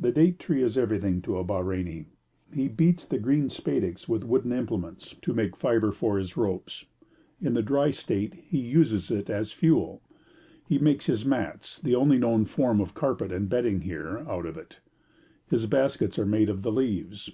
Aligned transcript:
The 0.00 0.12
date 0.12 0.38
tree 0.38 0.62
is 0.62 0.78
everything 0.78 1.20
to 1.22 1.36
a 1.36 1.42
Bahreini. 1.44 2.06
He 2.54 2.68
beats 2.68 3.04
the 3.04 3.18
green 3.18 3.48
spadix 3.48 4.08
with 4.08 4.22
wooden 4.22 4.52
implements 4.52 5.16
to 5.22 5.34
make 5.34 5.56
fibre 5.56 5.90
for 5.90 6.18
his 6.18 6.36
ropes; 6.36 6.84
in 7.42 7.54
the 7.54 7.60
dry 7.62 7.90
state 7.90 8.34
he 8.34 8.60
uses 8.60 9.10
it 9.10 9.28
as 9.28 9.50
fuel; 9.50 10.02
he 10.68 10.78
makes 10.78 11.06
his 11.06 11.26
mats, 11.26 11.80
the 11.80 11.96
only 11.96 12.16
known 12.16 12.44
form 12.44 12.80
of 12.80 12.94
carpet 12.94 13.32
and 13.32 13.48
bedding 13.48 13.80
here, 13.80 14.18
out 14.28 14.46
of 14.46 14.56
it; 14.56 14.78
his 15.48 15.66
baskets 15.66 16.16
are 16.16 16.26
made 16.26 16.48
of 16.48 16.62
the 16.62 16.70
leaves. 16.70 17.28